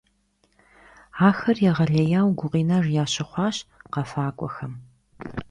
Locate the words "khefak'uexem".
3.93-4.73